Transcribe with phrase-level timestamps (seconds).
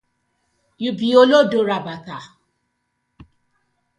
[0.83, 2.17] Yu bi olodo rabata.